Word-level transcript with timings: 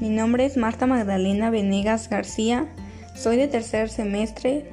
Mi 0.00 0.08
nombre 0.08 0.46
es 0.46 0.56
Marta 0.56 0.86
Magdalena 0.86 1.50
Venegas 1.50 2.08
García. 2.08 2.66
Soy 3.14 3.36
de 3.36 3.48
tercer 3.48 3.90
semestre 3.90 4.64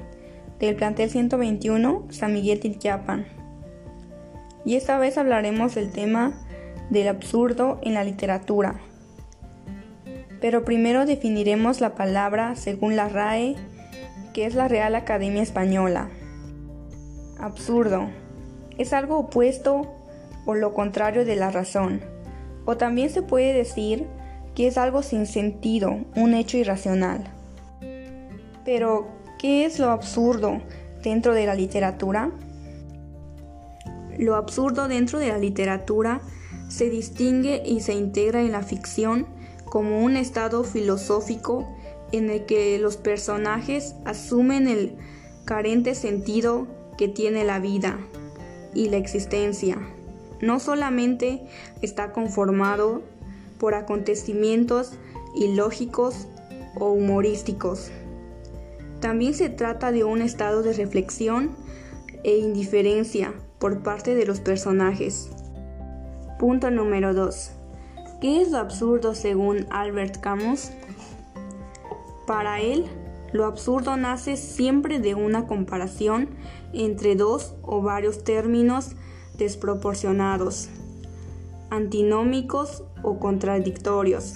del 0.58 0.74
plantel 0.74 1.10
121 1.10 2.06
San 2.08 2.32
Miguel 2.32 2.60
Tilquiapan. 2.60 3.26
Y 4.64 4.76
esta 4.76 4.98
vez 4.98 5.18
hablaremos 5.18 5.74
del 5.74 5.92
tema 5.92 6.32
del 6.88 7.08
absurdo 7.08 7.78
en 7.82 7.92
la 7.92 8.04
literatura. 8.04 8.80
Pero 10.40 10.64
primero 10.64 11.04
definiremos 11.04 11.82
la 11.82 11.94
palabra 11.94 12.56
según 12.56 12.96
la 12.96 13.10
RAE, 13.10 13.54
que 14.32 14.46
es 14.46 14.54
la 14.54 14.66
Real 14.66 14.94
Academia 14.94 15.42
Española. 15.42 16.08
Absurdo. 17.38 18.08
Es 18.78 18.94
algo 18.94 19.18
opuesto 19.18 19.94
o 20.46 20.54
lo 20.54 20.72
contrario 20.72 21.26
de 21.26 21.36
la 21.36 21.50
razón. 21.50 22.00
O 22.64 22.78
también 22.78 23.10
se 23.10 23.20
puede 23.20 23.52
decir 23.52 24.06
que 24.58 24.66
es 24.66 24.76
algo 24.76 25.04
sin 25.04 25.26
sentido, 25.26 26.00
un 26.16 26.34
hecho 26.34 26.56
irracional. 26.56 27.32
Pero, 28.64 29.06
¿qué 29.38 29.64
es 29.64 29.78
lo 29.78 29.90
absurdo 29.90 30.60
dentro 31.00 31.32
de 31.32 31.46
la 31.46 31.54
literatura? 31.54 32.32
Lo 34.18 34.34
absurdo 34.34 34.88
dentro 34.88 35.20
de 35.20 35.28
la 35.28 35.38
literatura 35.38 36.20
se 36.68 36.90
distingue 36.90 37.62
y 37.64 37.82
se 37.82 37.94
integra 37.94 38.40
en 38.40 38.50
la 38.50 38.64
ficción 38.64 39.28
como 39.64 40.02
un 40.02 40.16
estado 40.16 40.64
filosófico 40.64 41.64
en 42.10 42.28
el 42.28 42.44
que 42.44 42.80
los 42.80 42.96
personajes 42.96 43.94
asumen 44.06 44.66
el 44.66 44.96
carente 45.44 45.94
sentido 45.94 46.66
que 46.98 47.06
tiene 47.06 47.44
la 47.44 47.60
vida 47.60 48.00
y 48.74 48.88
la 48.88 48.96
existencia. 48.96 49.78
No 50.40 50.58
solamente 50.58 51.46
está 51.80 52.10
conformado 52.10 53.04
por 53.58 53.74
acontecimientos 53.74 54.92
ilógicos 55.34 56.26
o 56.78 56.92
humorísticos. 56.92 57.90
También 59.00 59.34
se 59.34 59.48
trata 59.48 59.92
de 59.92 60.04
un 60.04 60.22
estado 60.22 60.62
de 60.62 60.72
reflexión 60.72 61.50
e 62.24 62.38
indiferencia 62.38 63.32
por 63.58 63.82
parte 63.82 64.14
de 64.14 64.26
los 64.26 64.40
personajes. 64.40 65.30
Punto 66.38 66.70
número 66.70 67.14
2. 67.14 67.52
¿Qué 68.20 68.42
es 68.42 68.50
lo 68.50 68.58
absurdo 68.58 69.14
según 69.14 69.66
Albert 69.70 70.20
Camus? 70.20 70.70
Para 72.26 72.60
él, 72.60 72.86
lo 73.32 73.44
absurdo 73.44 73.96
nace 73.96 74.36
siempre 74.36 74.98
de 74.98 75.14
una 75.14 75.46
comparación 75.46 76.30
entre 76.72 77.14
dos 77.14 77.54
o 77.62 77.82
varios 77.82 78.24
términos 78.24 78.92
desproporcionados 79.36 80.68
antinómicos 81.70 82.84
o 83.02 83.18
contradictorios. 83.18 84.34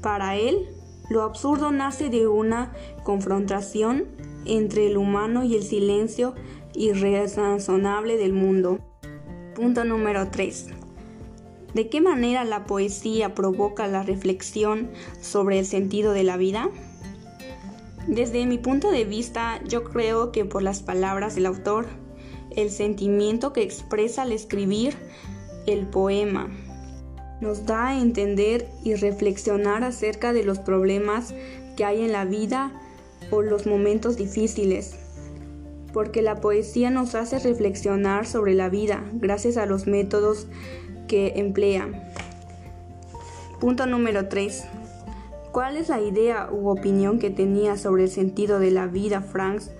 Para 0.00 0.36
él, 0.36 0.68
lo 1.10 1.22
absurdo 1.22 1.70
nace 1.70 2.08
de 2.08 2.26
una 2.26 2.72
confrontación 3.04 4.06
entre 4.44 4.86
el 4.88 4.96
humano 4.96 5.44
y 5.44 5.54
el 5.54 5.62
silencio 5.62 6.34
irrazonable 6.74 8.16
del 8.16 8.32
mundo. 8.32 8.78
Punto 9.54 9.84
número 9.84 10.28
3. 10.30 10.68
¿De 11.74 11.88
qué 11.88 12.00
manera 12.00 12.44
la 12.44 12.66
poesía 12.66 13.34
provoca 13.34 13.86
la 13.86 14.02
reflexión 14.02 14.90
sobre 15.20 15.58
el 15.58 15.66
sentido 15.66 16.12
de 16.12 16.22
la 16.22 16.36
vida? 16.36 16.70
Desde 18.06 18.44
mi 18.46 18.58
punto 18.58 18.90
de 18.90 19.04
vista, 19.04 19.60
yo 19.64 19.84
creo 19.84 20.32
que 20.32 20.44
por 20.44 20.62
las 20.62 20.82
palabras 20.82 21.34
del 21.34 21.46
autor, 21.46 21.86
el 22.56 22.70
sentimiento 22.70 23.52
que 23.52 23.62
expresa 23.62 24.22
al 24.22 24.32
escribir 24.32 24.96
el 25.66 25.86
poema. 25.86 26.48
Nos 27.40 27.66
da 27.66 27.88
a 27.88 28.00
entender 28.00 28.68
y 28.84 28.94
reflexionar 28.94 29.84
acerca 29.84 30.32
de 30.32 30.44
los 30.44 30.58
problemas 30.58 31.34
que 31.76 31.84
hay 31.84 32.02
en 32.02 32.12
la 32.12 32.24
vida 32.24 32.72
o 33.30 33.42
los 33.42 33.66
momentos 33.66 34.16
difíciles, 34.16 34.96
porque 35.92 36.22
la 36.22 36.40
poesía 36.40 36.90
nos 36.90 37.14
hace 37.14 37.38
reflexionar 37.38 38.26
sobre 38.26 38.54
la 38.54 38.68
vida 38.68 39.02
gracias 39.14 39.56
a 39.56 39.66
los 39.66 39.86
métodos 39.86 40.46
que 41.08 41.32
emplea. 41.36 41.88
Punto 43.60 43.86
número 43.86 44.28
3. 44.28 44.64
¿Cuál 45.52 45.76
es 45.76 45.88
la 45.88 46.00
idea 46.00 46.48
u 46.50 46.70
opinión 46.70 47.18
que 47.18 47.30
tenía 47.30 47.76
sobre 47.76 48.04
el 48.04 48.10
sentido 48.10 48.58
de 48.58 48.70
la 48.70 48.86
vida 48.86 49.20
Franz 49.20 49.70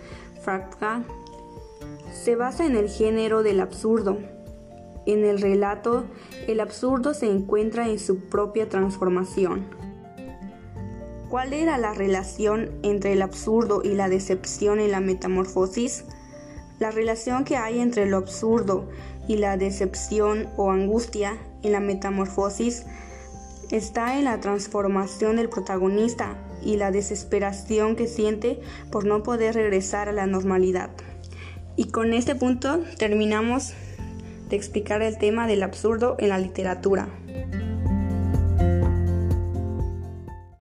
Kafka? 0.44 1.02
Se 2.12 2.36
basa 2.36 2.66
en 2.66 2.76
el 2.76 2.88
género 2.90 3.42
del 3.42 3.60
absurdo, 3.60 4.18
en 5.06 5.24
el 5.24 5.40
relato, 5.40 6.04
el 6.46 6.60
absurdo 6.60 7.14
se 7.14 7.26
encuentra 7.30 7.88
en 7.88 7.98
su 7.98 8.20
propia 8.20 8.68
transformación. 8.68 9.66
¿Cuál 11.28 11.54
era 11.54 11.78
la 11.78 11.94
relación 11.94 12.70
entre 12.82 13.14
el 13.14 13.22
absurdo 13.22 13.82
y 13.82 13.94
la 13.94 14.08
decepción 14.08 14.80
en 14.80 14.90
la 14.90 15.00
metamorfosis? 15.00 16.04
La 16.78 16.90
relación 16.90 17.44
que 17.44 17.56
hay 17.56 17.80
entre 17.80 18.06
lo 18.06 18.18
absurdo 18.18 18.88
y 19.28 19.36
la 19.36 19.56
decepción 19.56 20.48
o 20.56 20.70
angustia 20.70 21.38
en 21.62 21.72
la 21.72 21.80
metamorfosis 21.80 22.84
está 23.70 24.18
en 24.18 24.24
la 24.24 24.40
transformación 24.40 25.36
del 25.36 25.48
protagonista 25.48 26.36
y 26.62 26.76
la 26.76 26.90
desesperación 26.90 27.96
que 27.96 28.06
siente 28.06 28.60
por 28.90 29.06
no 29.06 29.22
poder 29.22 29.54
regresar 29.54 30.08
a 30.08 30.12
la 30.12 30.26
normalidad. 30.26 30.90
Y 31.76 31.86
con 31.86 32.12
este 32.12 32.34
punto 32.34 32.80
terminamos 32.98 33.72
explicar 34.56 35.02
el 35.02 35.18
tema 35.18 35.46
del 35.46 35.62
absurdo 35.62 36.16
en 36.18 36.28
la 36.28 36.38
literatura. 36.38 37.08